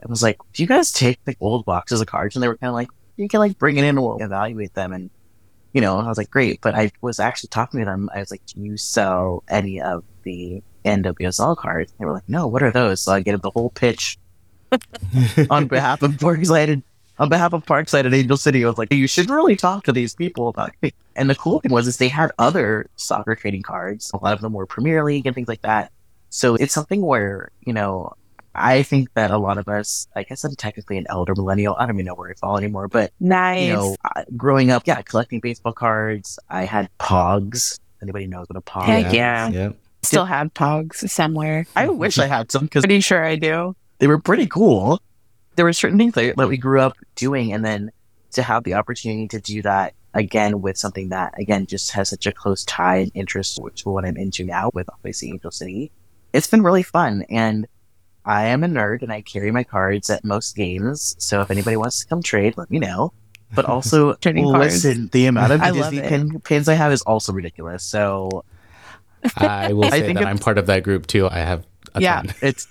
[0.00, 2.56] and was like, "Do you guys take like old boxes of cards?" And they were
[2.56, 5.10] kind of like, "You can like bring it in, and we'll evaluate them." And
[5.76, 6.62] you know, I was like, great.
[6.62, 8.08] But I was actually talking to them.
[8.14, 11.92] I was like, do you sell any of the NWSL cards?
[11.98, 13.02] They were like, no, what are those?
[13.02, 14.16] So I gave them the whole pitch
[15.50, 16.82] on behalf of Parkside and
[17.18, 18.64] on behalf of Parkside and Angel City.
[18.64, 20.94] I was like, you should really talk to these people about it.
[21.14, 24.10] And the cool thing was is they had other soccer trading cards.
[24.14, 25.90] A lot of them were Premier League and things like that.
[26.28, 28.12] So it's something where, you know,
[28.54, 31.74] I think that a lot of us, I guess I'm technically an elder millennial.
[31.78, 33.66] I don't even know where I fall anymore, but Nice.
[33.66, 36.38] you know, uh, growing up, yeah, collecting baseball cards.
[36.50, 37.78] I had Pogs.
[38.02, 39.12] Anybody knows what a Pog Heck is?
[39.14, 39.48] yeah.
[39.48, 39.70] Yeah.
[40.02, 41.66] Still have pogs somewhere.
[41.74, 43.74] I wish I had some because Pretty sure I do.
[43.98, 45.00] they were pretty cool.
[45.56, 47.90] There were certain things that, that we grew up doing, and then
[48.32, 52.26] to have the opportunity to do that again with something that, again, just has such
[52.26, 55.90] a close tie and interest to what I'm into now with obviously Angel City,
[56.32, 57.24] it's been really fun.
[57.28, 57.66] And
[58.24, 61.14] I am a nerd and I carry my cards at most games.
[61.18, 63.12] So if anybody wants to come trade, let me know.
[63.54, 64.84] But also, Trading cards.
[64.84, 67.84] listen, the amount of I Disney pin, pins I have is also ridiculous.
[67.84, 68.44] So
[69.36, 71.28] I will I say think that I'm part of that group too.
[71.28, 71.64] I have
[71.94, 72.34] a yeah, ton.
[72.42, 72.66] it's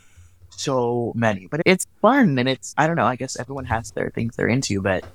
[0.60, 3.06] so many, but it's fun and it's I don't know.
[3.06, 5.06] I guess everyone has their things they're into, but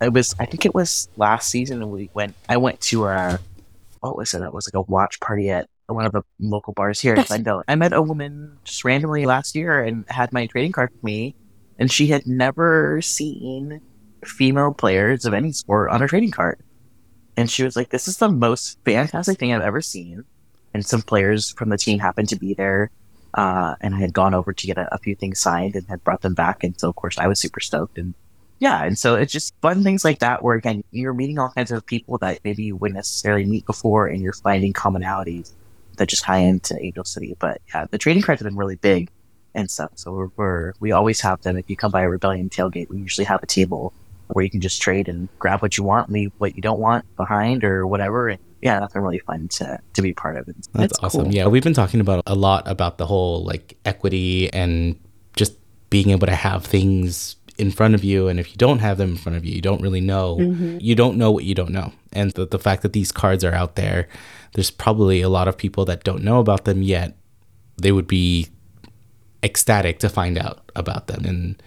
[0.00, 2.34] it was I think it was last season we went.
[2.48, 3.38] I went to a
[4.00, 4.42] what was it?
[4.42, 7.62] It was like a watch party at one of the local bars here in Glendale.
[7.68, 11.34] I met a woman just randomly last year and had my trading card with me,
[11.78, 13.80] and she had never seen
[14.24, 16.58] female players of any sport on a trading card.
[17.36, 20.24] And she was like, "This is the most fantastic thing I've ever seen."
[20.72, 22.90] And some players from the team happened to be there
[23.34, 26.02] uh, and I had gone over to get a, a few things signed and had
[26.04, 26.64] brought them back.
[26.64, 27.98] And so, of course, I was super stoked.
[27.98, 28.14] And
[28.60, 31.70] yeah, and so it's just fun things like that where, again, you're meeting all kinds
[31.72, 35.52] of people that maybe you wouldn't necessarily meet before, and you're finding commonalities
[35.96, 37.36] that just tie into Angel City.
[37.38, 39.10] But yeah, the trading cards have been really big
[39.54, 39.90] and stuff.
[39.96, 41.56] So we're, we're we always have them.
[41.56, 43.92] If you come by a Rebellion tailgate, we usually have a table
[44.28, 47.04] where you can just trade and grab what you want, leave what you don't want
[47.16, 48.28] behind, or whatever.
[48.28, 50.46] And yeah, that's been really fun to to be part of.
[50.46, 51.24] That's, That's awesome.
[51.24, 51.34] cool.
[51.34, 54.98] Yeah, we've been talking about a lot about the whole like equity and
[55.36, 55.52] just
[55.90, 59.10] being able to have things in front of you and if you don't have them
[59.10, 60.76] in front of you you don't really know mm-hmm.
[60.80, 63.54] you don't know what you don't know and the, the fact that these cards are
[63.54, 64.08] out there
[64.54, 67.16] there's probably a lot of people that don't know about them yet
[67.76, 68.48] they would be
[69.44, 71.62] ecstatic to find out about them and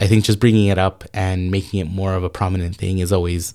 [0.00, 3.12] i think just bringing it up and making it more of a prominent thing is
[3.12, 3.52] always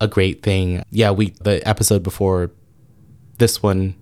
[0.00, 0.82] a great thing.
[0.90, 2.50] Yeah we the episode before
[3.38, 3.94] this one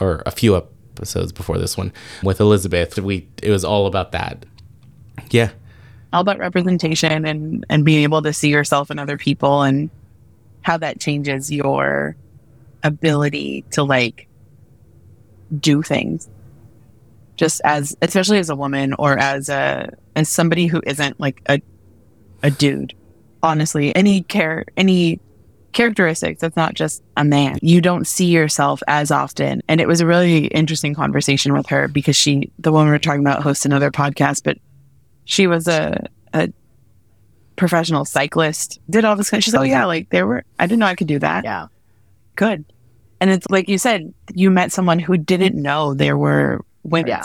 [0.00, 4.46] or a few episodes before this one with Elizabeth we it was all about that.
[5.30, 5.50] Yeah.
[6.12, 9.90] All about representation and and being able to see yourself and other people and
[10.62, 12.16] how that changes your
[12.82, 14.28] ability to like
[15.58, 16.28] do things.
[17.36, 21.60] Just as especially as a woman or as a as somebody who isn't like a
[22.42, 22.94] a dude.
[23.42, 25.18] Honestly any care any
[25.72, 30.00] characteristics that's not just a man you don't see yourself as often and it was
[30.00, 33.90] a really interesting conversation with her because she the woman we're talking about hosts another
[33.90, 34.58] podcast but
[35.24, 36.52] she was a, a
[37.60, 39.84] professional cyclist, did all this kind She's like, Oh, yeah, yeah.
[39.84, 41.44] like there were, I didn't know I could do that.
[41.44, 41.66] Yeah.
[42.34, 42.64] Good.
[43.20, 47.08] And it's like you said, you met someone who didn't know there were women.
[47.08, 47.24] Yeah.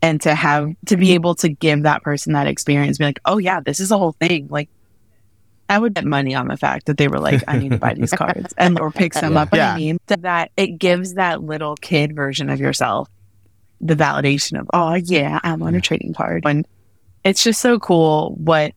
[0.00, 3.38] And to have, to be able to give that person that experience, be like, oh
[3.38, 4.46] yeah, this is a whole thing.
[4.48, 4.70] Like,
[5.68, 7.94] I would bet money on the fact that they were like, I need to buy
[7.94, 9.50] these cards and or pick them up.
[9.52, 9.74] Yeah.
[9.74, 13.08] I mean, that, that it gives that little kid version of yourself
[13.80, 16.44] the validation of, oh yeah, I'm on a trading card.
[16.46, 16.66] And
[17.24, 18.72] it's just so cool what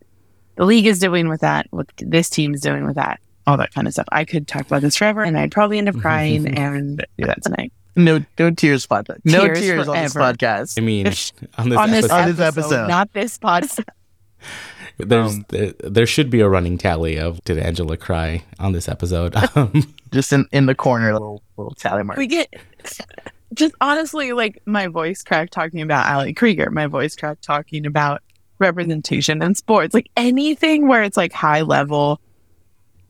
[0.56, 3.73] the league is doing with that, what this team is doing with that, all that
[3.73, 4.08] kind of stuff.
[4.12, 7.27] I could talk about this forever and I'd probably end up crying and yeah.
[7.27, 7.71] that tonight.
[7.95, 9.19] No, no tears podcast.
[9.25, 10.77] No Tears tears on this podcast.
[10.77, 11.08] i mean
[11.58, 12.88] on this, on this, episode, On this episode.
[12.88, 13.84] not this podcast.
[15.06, 18.88] There's um, there, there should be a running tally of did angela cry on this
[18.88, 22.18] episode um, Just in, in the corner, little little tally mark.
[22.18, 22.54] we get
[23.54, 28.22] just honestly like my voice cracked talking about Ali Krieger, my voice cracked talking about
[28.60, 32.22] representation in sports, like anything where it's like high level.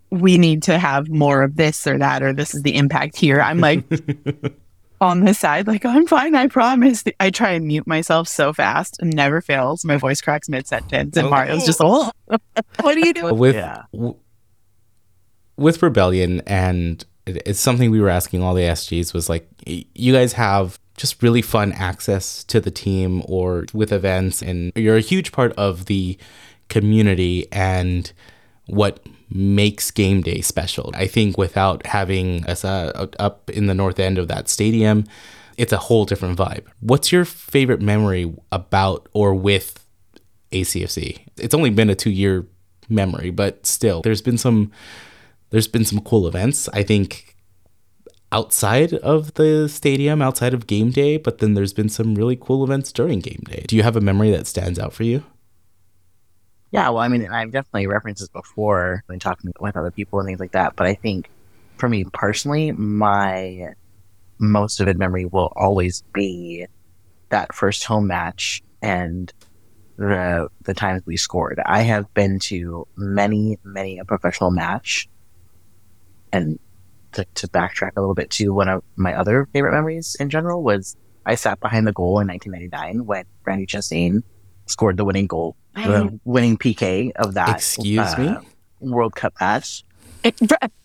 [0.09, 3.39] We need to have more of this or that, or this is the impact here.
[3.41, 3.85] I'm like
[5.01, 7.03] on the side, like I'm fine, I promise.
[7.19, 9.83] I try and mute myself so fast, and never fails.
[9.83, 11.29] My voice cracks mid sentence, and Oh.
[11.31, 13.37] Mario's just, oh, what are you doing?
[13.37, 13.83] with Yeah.
[13.91, 14.15] w-
[15.57, 19.85] with rebellion and it, it's something we were asking all the sgs was like y-
[19.93, 24.95] you guys have just really fun access to the team or with events and you're
[24.97, 26.17] a huge part of the
[26.69, 28.11] community and
[28.71, 33.99] what makes game day special i think without having us uh, up in the north
[33.99, 35.05] end of that stadium
[35.57, 39.81] it's a whole different vibe what's your favorite memory about or with
[40.51, 41.19] ACFC.
[41.37, 42.45] It's only been a two year
[42.89, 44.71] memory, but still, there's been some
[45.49, 46.69] there's been some cool events.
[46.69, 47.35] I think
[48.31, 52.63] outside of the stadium, outside of game day, but then there's been some really cool
[52.63, 53.65] events during game day.
[53.67, 55.23] Do you have a memory that stands out for you?
[56.71, 60.27] Yeah, well, I mean, I've definitely referenced this before when talking with other people and
[60.27, 60.75] things like that.
[60.75, 61.29] But I think
[61.77, 63.73] for me personally, my
[64.39, 66.65] most vivid memory will always be
[67.29, 69.33] that first home match and
[69.97, 71.61] the the times we scored.
[71.65, 75.07] I have been to many, many a professional match,
[76.31, 76.57] and
[77.13, 80.63] to, to backtrack a little bit to one of my other favorite memories in general
[80.63, 84.23] was I sat behind the goal in 1999 when Brandi Chastain
[84.65, 87.57] scored the winning goal, the winning PK of that.
[87.57, 88.39] Excuse uh,
[88.81, 88.89] me?
[88.91, 89.83] World Cup match.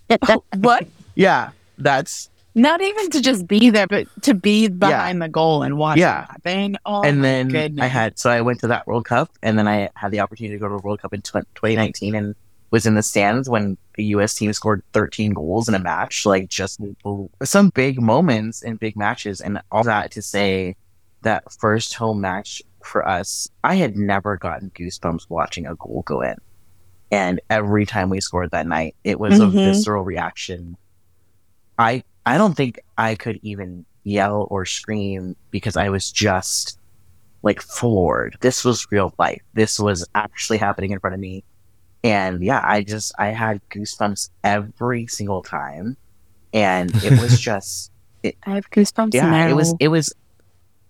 [0.56, 0.86] what?
[1.14, 5.76] Yeah, that's Not even to just be there, but to be behind the goal and
[5.76, 6.22] watch Yeah.
[6.22, 6.78] it happen.
[6.86, 7.82] Oh, and then goodness.
[7.82, 10.54] I had so I went to that World Cup, and then I had the opportunity
[10.54, 12.34] to go to the World Cup in tw- 2019, and
[12.70, 14.34] was in the stands when the U.S.
[14.34, 16.26] team scored 13 goals in a match.
[16.26, 16.80] Like just
[17.42, 20.76] some big moments in big matches, and all that to say
[21.22, 26.20] that first home match for us, I had never gotten goosebumps watching a goal go
[26.22, 26.36] in,
[27.10, 29.52] and every time we scored that night, it was a Mhm.
[29.64, 30.76] visceral reaction.
[31.78, 36.78] I I don't think I could even yell or scream because I was just
[37.42, 38.36] like floored.
[38.40, 39.40] This was real life.
[39.54, 41.44] This was actually happening in front of me.
[42.02, 45.96] And yeah, I just I had goosebumps every single time.
[46.52, 47.92] And it was just
[48.24, 49.48] I have goosebumps yeah, now.
[49.48, 50.12] it was it was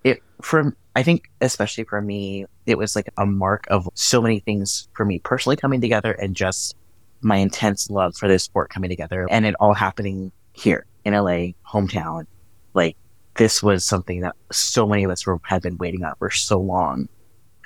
[0.04, 4.40] it from I think especially for me, it was like a mark of so many
[4.40, 6.74] things for me personally coming together and just
[7.20, 11.52] my intense love for this sport coming together and it all happening here in LA,
[11.70, 12.26] hometown.
[12.72, 12.96] Like
[13.34, 16.58] this was something that so many of us were, had been waiting on for so
[16.58, 17.10] long.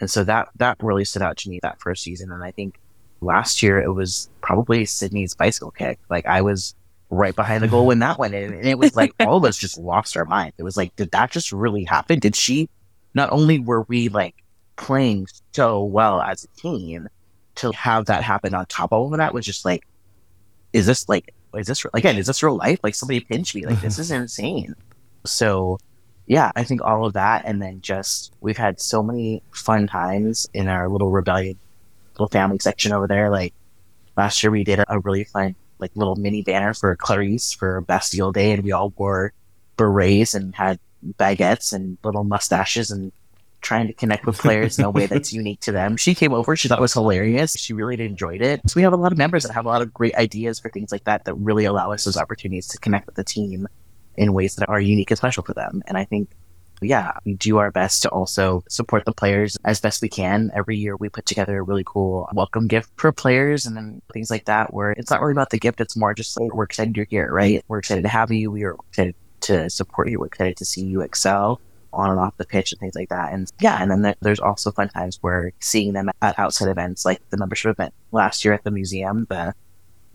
[0.01, 2.33] And so that that really stood out to me that first season.
[2.33, 2.81] And I think
[3.21, 6.01] last year it was probably Sydney's bicycle kick.
[6.09, 6.75] Like I was
[7.11, 8.55] right behind the goal when that went in.
[8.55, 10.53] And it was like all of us just lost our mind.
[10.59, 12.19] It was like, did that just really happen?
[12.19, 12.69] Did she
[13.15, 14.37] not only were we like
[14.77, 17.09] playing so well as a team
[17.57, 19.87] to have that happen on top of all of that was just like,
[20.73, 22.79] is this like is this again, is this real life?
[22.83, 23.67] Like somebody pinched me.
[23.67, 24.75] Like this is insane.
[25.25, 25.79] So
[26.27, 30.49] yeah, I think all of that and then just we've had so many fun times
[30.55, 31.59] in our little rebellion
[32.15, 33.31] little family section over there.
[33.31, 33.53] Like
[34.17, 38.33] last year we did a really fun like little mini banner for Clarisse for Bastille
[38.33, 39.33] Day and we all wore
[39.77, 40.79] berets and had
[41.19, 43.13] baguettes and little mustaches and
[43.61, 45.97] trying to connect with players in a way that's unique to them.
[45.97, 47.55] She came over, she thought it was hilarious.
[47.55, 48.61] She really enjoyed it.
[48.67, 50.71] So we have a lot of members that have a lot of great ideas for
[50.71, 53.67] things like that that really allow us those opportunities to connect with the team
[54.17, 55.83] in ways that are unique and special for them.
[55.87, 56.31] And I think
[56.83, 60.51] yeah, we do our best to also support the players as best we can.
[60.55, 64.31] Every year we put together a really cool welcome gift for players and then things
[64.31, 66.97] like that where it's not really about the gift, it's more just like we're excited
[66.97, 67.63] you're here, right?
[67.69, 70.85] We're excited to have you, we are excited to support you, we're excited to see
[70.85, 71.61] you excel
[71.93, 73.33] on and off the pitch and things like that.
[73.33, 77.21] And yeah, and then there's also fun times where seeing them at outside events like
[77.31, 79.55] the membership event last year at the museum, the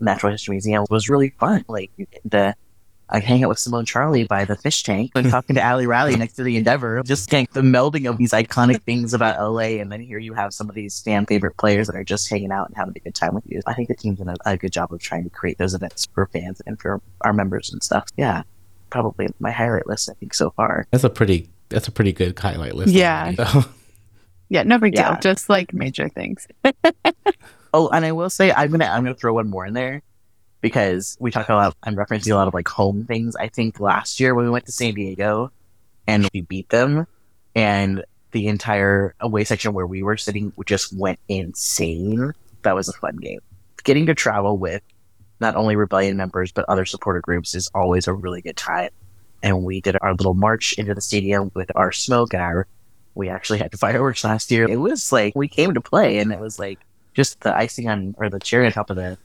[0.00, 1.64] Natural History Museum was really fun.
[1.68, 1.90] Like
[2.24, 2.54] the
[3.08, 6.16] I hang out with Simone Charley by the fish tank and talking to Ali Riley
[6.16, 7.02] next to the Endeavor.
[7.04, 10.52] Just like the melding of these iconic things about LA, and then here you have
[10.52, 13.14] some of these fan favorite players that are just hanging out and having a good
[13.14, 13.60] time with you.
[13.66, 16.08] I think the team's done a, a good job of trying to create those events
[16.14, 18.08] for fans and for our members and stuff.
[18.16, 18.42] Yeah,
[18.96, 20.86] probably my highlight list I think so far.
[20.90, 22.92] That's a pretty that's a pretty good highlight list.
[22.92, 23.34] Yeah.
[23.38, 23.68] already.
[24.48, 25.12] yeah, no big Yeah.
[25.12, 25.20] deal.
[25.20, 26.46] Just like major things.
[27.74, 30.00] Oh, and I will say I'm gonna I'm gonna throw one more in there
[30.62, 31.76] because we talk a lot.
[31.82, 33.36] I'm referencing a lot of like home things.
[33.36, 35.50] I think last year when we went to San Diego
[36.06, 37.06] and we beat them,
[37.54, 42.32] and the entire away section where we were sitting just went insane.
[42.62, 43.40] That was a fun game.
[43.84, 44.80] Getting to travel with
[45.40, 48.90] not only Rebellion members but other supporter groups is always a really good time.
[49.42, 52.66] And we did our little march into the stadium with our smoke and our.
[53.14, 54.68] We actually had fireworks last year.
[54.68, 56.78] It was like we came to play, and it was like
[57.14, 59.18] just the icing on or the cherry on top of the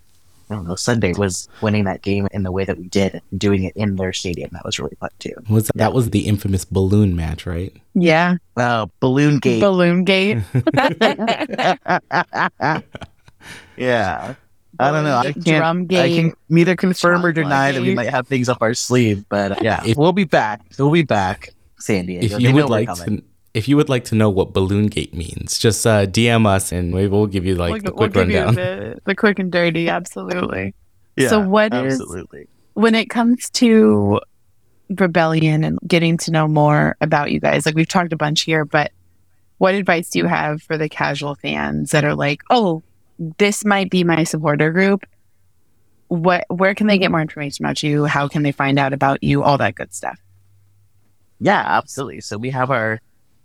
[0.49, 3.39] I don't know sundae was winning that game in the way that we did, and
[3.39, 4.49] doing it in their stadium.
[4.51, 5.33] That was really fun too.
[5.49, 7.73] was that was the infamous balloon match, right?
[7.93, 8.35] Yeah.
[8.57, 9.61] Oh, balloon gate.
[9.61, 10.39] Balloon gate.
[13.77, 14.35] yeah.
[14.81, 15.17] I don't know.
[15.17, 15.45] I can't.
[15.45, 18.73] Drum I can neither confirm or Chocolate deny that we might have things up our
[18.73, 20.61] sleeve, but uh, yeah, If- we'll be back.
[20.77, 22.25] We'll be back, San Diego.
[22.25, 23.17] If you would like coming.
[23.19, 26.71] to if you would like to know what balloon gate means, just uh, DM us
[26.71, 28.55] and we'll give you like We'll- the we'll quick give you rundown.
[28.55, 29.89] the, the quick and dirty.
[29.89, 30.73] Absolutely.
[31.17, 32.47] yeah, so what is absolutely.
[32.75, 34.21] when it comes to
[34.97, 37.65] rebellion and getting to know more about you guys?
[37.65, 38.91] Like we've talked a bunch here, but
[39.57, 42.81] what advice do you have for the casual fans that are like, oh,
[43.19, 45.05] this might be my supporter group?
[46.11, 48.03] what where can they get more information about you?
[48.03, 49.43] How can they find out about you?
[49.43, 50.19] All that good stuff.
[51.39, 52.19] Yeah, absolutely.
[52.19, 52.99] So we have our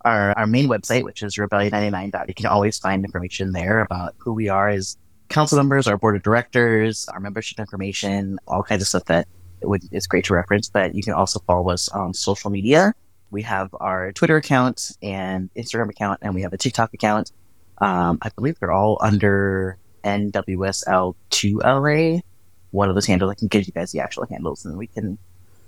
[0.05, 2.27] our, our main website, which is rebellion99.
[2.27, 4.97] You can always find information there about who we are as
[5.29, 9.29] council members, our board of directors, our membership information, all kinds of stuff that
[9.63, 10.69] would, is great to reference.
[10.69, 12.95] But you can also follow us on social media.
[13.31, 17.31] We have our Twitter account and Instagram account, and we have a TikTok account.
[17.79, 22.23] Um, I believe they're all under NWSL2LA.
[22.71, 25.19] One of those handles, I can give you guys the actual handles and we can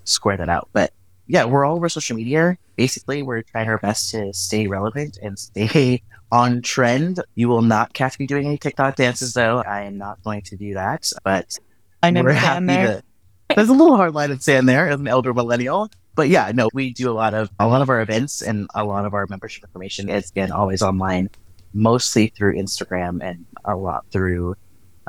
[0.05, 0.69] square that out.
[0.73, 0.93] But
[1.27, 2.57] yeah, we're all over social media.
[2.77, 7.21] Basically, we're trying our best to stay relevant and stay on trend.
[7.35, 9.59] You will not catch me doing any TikTok dances, though.
[9.59, 11.11] I am not going to do that.
[11.25, 11.59] But
[12.03, 13.03] I never stand happy there.
[13.03, 13.55] to.
[13.55, 15.91] There's a little hard line in sand there as an elder millennial.
[16.15, 18.85] But yeah, no, we do a lot of a lot of our events and a
[18.85, 21.31] lot of our membership information is again always online,
[21.73, 24.57] mostly through Instagram and a lot through.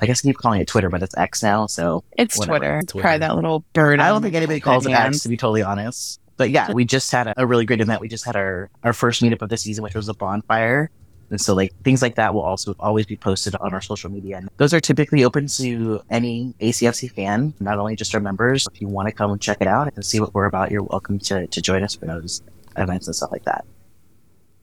[0.01, 1.67] I guess I keep calling it Twitter, but it's X now.
[1.67, 2.57] So It's Whatever.
[2.59, 2.81] Twitter.
[2.87, 3.01] Twitter.
[3.03, 3.99] Try that little bird.
[3.99, 5.13] I don't think anybody calls it hand.
[5.13, 6.21] X, to be totally honest.
[6.37, 7.99] But yeah, we just had a, a really great event.
[7.99, 10.89] We just had our, our first meetup of the season, which was a bonfire.
[11.31, 14.37] And so, like, things like that will also always be posted on our social media.
[14.37, 18.67] And those are typically open to any ACFC fan, not only just our members.
[18.73, 20.81] If you want to come and check it out and see what we're about, you're
[20.81, 22.41] welcome to, to join us for those
[22.77, 23.65] events and stuff like that.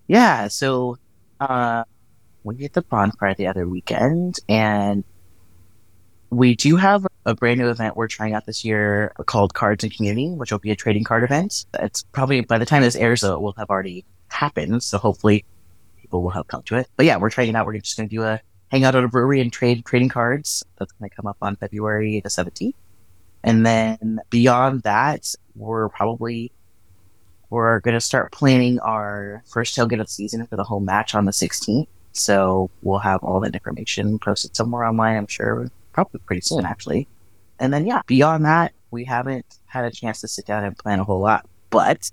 [0.08, 0.96] Yeah, so
[1.40, 1.84] uh,
[2.44, 5.04] we did the bonfire the other weekend, and
[6.30, 9.94] we do have a brand new event we're trying out this year called Cards and
[9.94, 11.66] Community, which will be a trading card event.
[11.74, 14.82] It's probably by the time this airs, though, it will have already happened.
[14.82, 15.44] So hopefully
[16.00, 16.88] people will have come to it.
[16.96, 17.66] But yeah, we're trying it out.
[17.66, 20.64] We're just going to do a hangout at a brewery and trade trading cards.
[20.78, 22.74] That's going to come up on February the 17th.
[23.42, 26.52] And then beyond that, we're probably
[27.50, 31.14] we're going to start planning our first tailgate of the season for the home match
[31.14, 31.86] on the 16th.
[32.12, 37.06] So we'll have all that information posted somewhere online, I'm sure, probably pretty soon, actually.
[37.58, 41.00] And then, yeah, beyond that, we haven't had a chance to sit down and plan
[41.00, 41.46] a whole lot.
[41.70, 42.10] But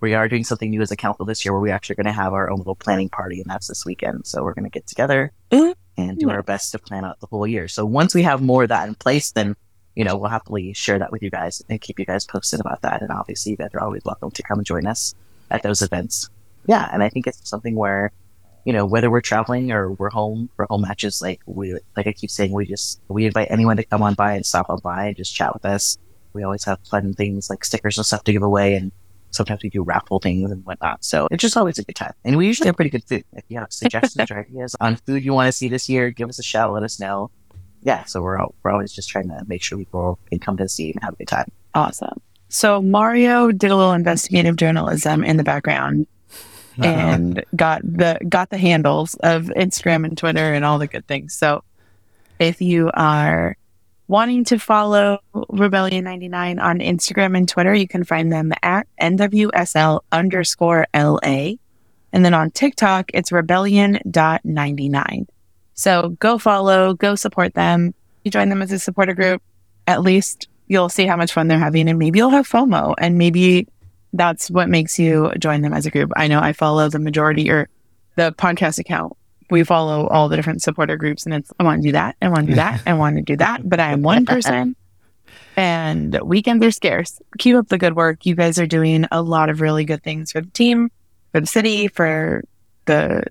[0.00, 2.12] we are doing something new as a council this year where we're actually going to
[2.12, 4.26] have our own little planning party, and that's this weekend.
[4.26, 5.74] So we're going to get together Mhm.
[5.96, 7.68] and do our best to plan out the whole year.
[7.68, 9.56] So once we have more of that in place, then
[10.00, 12.80] you know we'll happily share that with you guys and keep you guys posted about
[12.80, 13.02] that.
[13.02, 15.14] And obviously, you guys are always welcome to come and join us
[15.50, 16.30] at those events.
[16.64, 18.10] Yeah, and I think it's something where
[18.64, 22.12] you know whether we're traveling or we're home for home matches, like we like I
[22.12, 25.08] keep saying, we just we invite anyone to come on by and stop on by
[25.08, 25.98] and just chat with us.
[26.32, 28.92] We always have fun things like stickers and stuff to give away and
[29.32, 31.04] sometimes we do raffle things and whatnot.
[31.04, 32.14] So it's just always a good time.
[32.24, 33.24] And we usually have pretty good food.
[33.34, 36.30] If you have suggestions or ideas on food you want to see this year, give
[36.30, 37.30] us a shout, let us know.
[37.82, 40.68] Yeah, so we're all, we're always just trying to make sure people can come to
[40.68, 41.50] see and have a good time.
[41.74, 42.20] Awesome.
[42.48, 46.06] So Mario did a little investigative journalism in the background
[46.78, 46.84] uh-huh.
[46.84, 51.34] and got the got the handles of Instagram and Twitter and all the good things.
[51.34, 51.62] So
[52.38, 53.56] if you are
[54.08, 60.00] wanting to follow Rebellion 99 on Instagram and Twitter, you can find them at NWSL
[60.10, 61.52] underscore LA.
[62.12, 65.26] And then on TikTok, it's rebellion.99.
[65.80, 67.94] So go follow, go support them.
[68.22, 69.42] You join them as a supporter group.
[69.86, 73.16] At least you'll see how much fun they're having and maybe you'll have FOMO and
[73.16, 73.66] maybe
[74.12, 76.12] that's what makes you join them as a group.
[76.16, 77.66] I know I follow the majority or
[78.16, 79.16] the podcast account.
[79.48, 82.28] We follow all the different supporter groups and it's I want to do that, I
[82.28, 84.76] want to do that, I want to do that, but I am one person
[85.56, 87.22] and weekends are scarce.
[87.38, 88.26] Keep up the good work.
[88.26, 90.90] You guys are doing a lot of really good things for the team,
[91.32, 92.44] for the city, for
[92.84, 93.22] the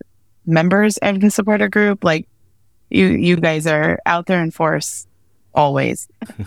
[0.47, 2.03] members of the supporter group.
[2.03, 2.25] Like
[2.89, 5.07] you you guys are out there in force
[5.53, 6.07] always.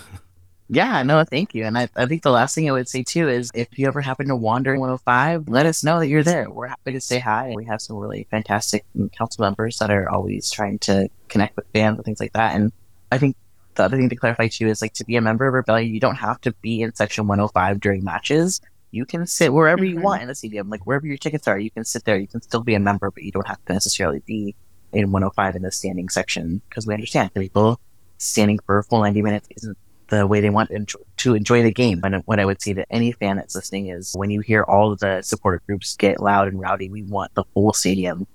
[0.69, 1.65] Yeah, no, thank you.
[1.65, 4.01] And I, I think the last thing I would say too is if you ever
[4.01, 6.49] happen to wander in 105, let us know that you're there.
[6.51, 7.53] We're happy to say hi.
[7.55, 8.83] We have some really fantastic
[9.19, 12.55] council members that are always trying to connect with fans and things like that.
[12.55, 12.73] And
[13.11, 13.37] I think
[13.75, 16.01] the other thing to clarify too is like to be a member of Rebellion, you
[16.01, 18.63] don't have to be in section 105 during matches.
[18.93, 20.03] You can sit wherever you Mhm.
[20.03, 22.17] want in the stadium, like wherever your tickets are, you can sit there.
[22.17, 24.55] You can still be a member, but you don't have to necessarily be
[24.93, 27.81] in 105 in the standing section because we understand people
[28.19, 29.77] standing for full 90 minutes isn't
[30.09, 32.01] the way they want to enjoy, to enjoy the game.
[32.05, 34.93] And what I would say to any fan that's listening is when you hear all
[34.93, 38.27] of the supporter groups get loud and rowdy, we want the whole stadium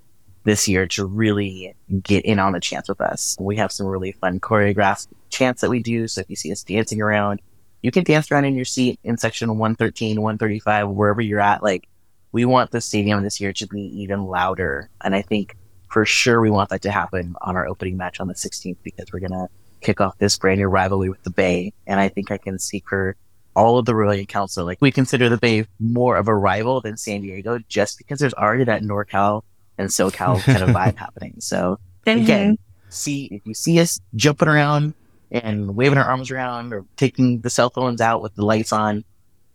[0.44, 3.36] this year to really get in on the chants with us.
[3.38, 6.08] We have some really fun choreographed chants that we do.
[6.08, 7.40] So if you see us dancing around,
[7.82, 11.62] you can dance around in your seat in section 113, 135, wherever you're at.
[11.62, 11.86] Like
[12.32, 14.90] we want the stadium this year to be even louder.
[15.02, 15.56] And I think
[15.88, 19.12] for sure we want that to happen on our opening match on the 16th because
[19.12, 19.48] we're going to
[19.80, 21.72] kick off this brand new rivalry with the Bay.
[21.86, 23.16] And I think I can speak for
[23.54, 24.64] all of the Rebellion Council.
[24.64, 28.34] Like we consider the Bay more of a rival than San Diego just because there's
[28.34, 29.42] already that NorCal
[29.78, 31.36] and SoCal kind of vibe happening.
[31.38, 32.58] So again,
[32.88, 34.94] see if you see us jumping around
[35.30, 39.04] and waving our arms around or taking the cell phones out with the lights on.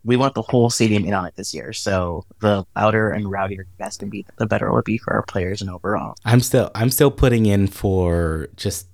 [0.06, 1.72] We want the whole stadium in on it this year.
[1.74, 5.14] So the louder and rowdier you guys can be, the better it will be for
[5.14, 6.16] our players and overall.
[6.26, 8.88] I'm still I'm still putting in for just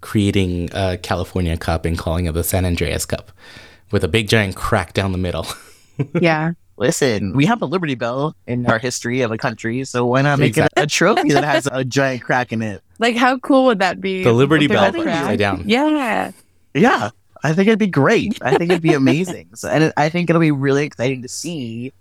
[0.00, 3.32] creating a California Cup and calling it the San Andreas Cup
[3.90, 5.46] with a big giant crack down the middle.
[6.20, 6.52] Yeah.
[6.76, 10.38] Listen, we have a Liberty Bell in our history of a country, so why not
[10.38, 12.82] make it a trophy that has a giant crack in it?
[12.98, 14.22] Like, how cool would that be?
[14.22, 15.20] The Liberty Bell, was a but crack?
[15.22, 15.62] upside down.
[15.66, 16.32] Yeah.
[16.74, 17.10] Yeah,
[17.46, 18.38] I think it'd be great.
[18.42, 19.50] I think it'd be amazing.
[19.54, 21.92] So, and it, I think it'll be really exciting to see,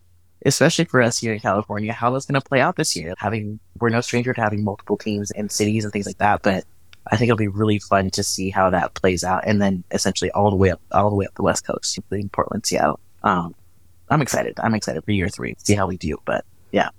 [0.44, 3.14] especially for us here in California, how that's going to play out this year.
[3.20, 6.64] Having we're no stranger to having multiple teams in cities and things like that, but
[7.12, 10.32] I think it'll be really fun to see how that plays out, and then essentially
[10.32, 13.00] all the way up, all the way up the West Coast, including Portland, Seattle.
[13.22, 13.54] Um,
[14.10, 14.60] I'm excited.
[14.60, 15.56] I'm excited for year three.
[15.60, 16.18] See how we do.
[16.26, 16.90] But yeah,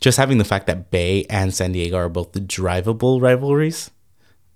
[0.00, 3.92] just having the fact that Bay and San Diego are both the drivable rivalries.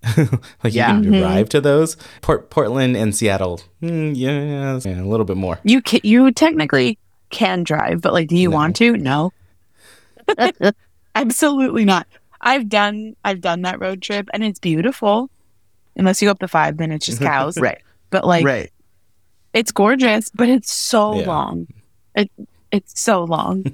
[0.64, 0.96] like Yeah.
[0.96, 1.18] you can Mhm.
[1.20, 1.96] drive to those.
[2.22, 5.58] Port- Portland and Seattle, mm, yeah, yeah, a little bit more.
[5.64, 6.98] You can, you technically
[7.30, 8.56] can drive, but like, do you No.
[8.56, 8.96] want to?
[8.96, 9.32] No.
[11.14, 12.06] Absolutely not.
[12.40, 15.30] I've done I've done that road trip and it's beautiful.
[15.96, 17.58] Unless you go up the five, then it's just cows.
[17.58, 17.80] right,
[18.10, 18.70] But like right.
[19.52, 21.26] it's gorgeous, but it's so Yeah.
[21.26, 21.66] long.
[22.14, 22.30] It
[22.70, 23.64] it's so long.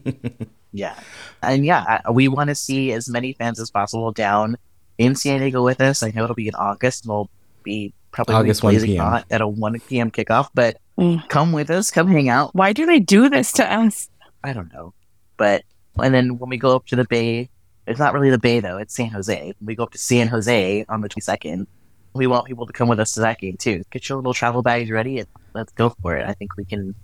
[0.73, 0.95] Yeah.
[1.43, 4.57] And yeah, I- we want to see as many fans as possible down
[4.99, 6.03] in San Diego with us.
[6.03, 7.05] I know it'll be in August.
[7.05, 7.31] and We'll
[7.63, 9.05] be probably August 1 p.m..
[9.05, 10.11] hot at a 1 p.m.
[10.11, 11.29] kickoff, but Mm.
[11.29, 11.93] come with us.
[11.93, 12.53] Come hang out.
[12.57, 14.09] Why do they do this to us?
[14.43, 14.95] I don't know.
[15.37, 15.63] But,
[15.97, 17.51] and then when we go up to the Bay,
[17.87, 19.55] it's not really the Bay though, it's San Jose.
[19.65, 21.67] We go up to San Jose on the 22nd.
[22.15, 23.85] We want people to come with us to that game too.
[23.93, 26.29] Get your little travel bags ready and let's go for it.
[26.29, 26.97] I think we can,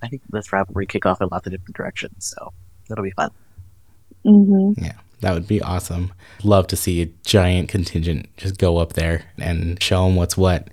[0.00, 2.26] I think this rivalry kick off in lots of different directions.
[2.26, 2.52] So
[2.88, 3.30] that'll be fun.
[4.24, 4.84] Mm-hmm.
[4.84, 6.12] Yeah, that would be awesome.
[6.42, 10.68] Love to see a giant contingent just go up there and show them what's what.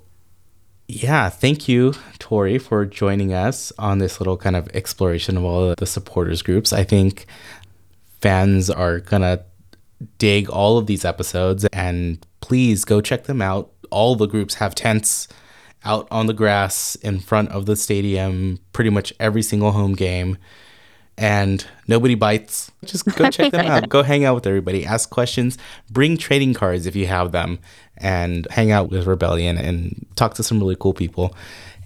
[0.88, 5.70] Yeah, thank you, Tory, for joining us on this little kind of exploration of all
[5.70, 6.74] of the supporters groups.
[6.74, 7.26] I think
[8.20, 9.46] fans are gonna
[10.18, 13.72] dig all of these episodes and please go check them out.
[13.90, 15.28] All the groups have tents
[15.84, 20.38] out on the grass in front of the stadium pretty much every single home game
[21.22, 22.72] and nobody bites.
[22.84, 23.88] Just go check them out.
[23.88, 24.86] Go hang out with everybody.
[24.86, 25.58] Ask questions.
[25.90, 27.60] Bring trading cards if you have them,
[27.98, 31.36] and hang out with Rebellion and talk to some really cool people.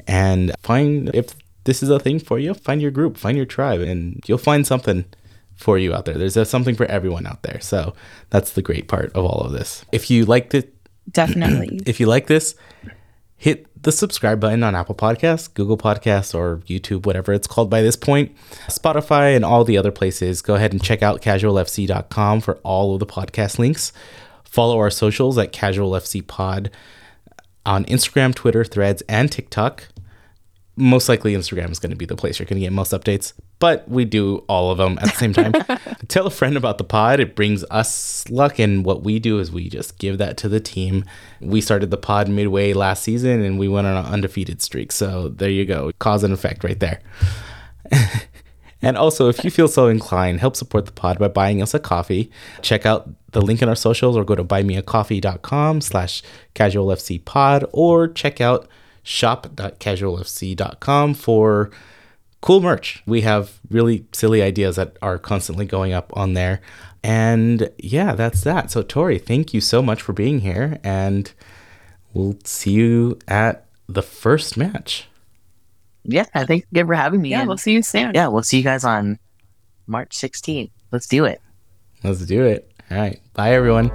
[0.08, 2.54] And find if this is a thing for you.
[2.54, 3.18] Find your group.
[3.18, 5.06] Find your tribe, and you'll find something
[5.56, 6.16] for you out there.
[6.16, 7.60] There's a, something for everyone out there.
[7.62, 7.94] So
[8.30, 9.86] that's the great part of all of this.
[9.92, 10.74] If you liked it,
[11.12, 11.82] Definitely.
[11.86, 12.56] if you like this,
[13.38, 17.84] hit the subscribe button on Apple Podcasts, Google Podcasts, or YouTube, whatever it's called by
[17.84, 18.36] this point,
[18.68, 20.42] Spotify, and all the other places.
[20.42, 23.94] Go ahead and check out casualfc.com for all of the podcast links.
[24.44, 26.72] Follow our socials at casualfc pod
[27.64, 29.88] on Instagram, Twitter, Threads, and TikTok.
[30.76, 33.34] Most likely, Instagram is going to be the place you're going to get most updates,
[33.60, 35.54] but we do all of them at the same time.
[36.08, 37.20] Tell a friend about the pod.
[37.20, 40.60] It brings us luck, and what we do is we just give that to the
[40.60, 41.06] team.
[41.42, 44.92] We started the pod midway last season, and we went on an undefeated streak.
[44.92, 47.02] So there you go, cause and effect right there.
[48.82, 51.80] And also, if you feel so inclined, help support the pod by buying us a
[51.80, 52.30] coffee.
[52.62, 56.22] Check out the link in our socials or go to buymeacoffee.com slash
[56.54, 58.68] casualfcpod or check out
[59.02, 61.72] shop.casualfc.com for
[62.42, 63.02] cool merch.
[63.06, 66.62] We have really silly ideas that are constantly going up on there.
[67.04, 68.72] And yeah, that's that.
[68.72, 70.80] So, Tory, thank you so much for being here.
[70.84, 71.32] And
[72.14, 75.08] we'll see you at the first match.
[76.04, 77.30] Yeah, thanks again for having me.
[77.30, 78.12] yeah, and- we'll see you soon.
[78.14, 79.18] yeah, we'll see you guys on
[79.88, 80.72] March 16th.
[80.92, 81.42] Let's do it.
[82.04, 82.72] Let's do it.
[82.92, 83.20] All right.
[83.34, 83.90] Bye, everyone.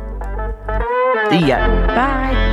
[1.31, 1.59] See ya.
[1.87, 2.50] Bye.